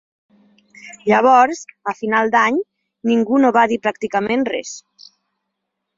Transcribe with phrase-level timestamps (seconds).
[1.09, 2.59] Llavors –a final d’any–
[3.11, 4.77] ningú no va dir pràcticament res.